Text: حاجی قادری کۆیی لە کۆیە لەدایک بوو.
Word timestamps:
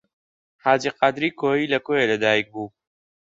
حاجی 0.63 0.89
قادری 0.99 1.29
کۆیی 1.39 1.71
لە 1.73 1.79
کۆیە 1.85 2.05
لەدایک 2.11 2.47
بوو. 2.53 2.65